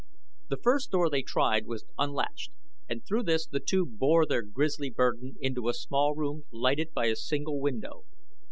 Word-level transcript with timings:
The 0.49 0.57
first 0.57 0.89
door 0.89 1.11
they 1.11 1.21
tried 1.21 1.67
was 1.67 1.85
unlatched, 1.95 2.49
and 2.89 3.05
through 3.05 3.21
this 3.21 3.45
the 3.45 3.59
two 3.59 3.85
bore 3.85 4.25
their 4.25 4.41
grisly 4.41 4.89
burden 4.89 5.35
into 5.39 5.69
a 5.69 5.75
small 5.75 6.15
room 6.15 6.45
lighted 6.49 6.91
by 6.91 7.05
a 7.05 7.15
single 7.15 7.59
window. 7.61 8.05